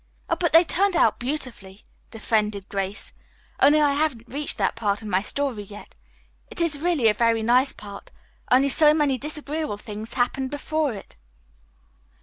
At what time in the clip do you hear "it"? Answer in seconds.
6.49-6.59, 10.93-11.17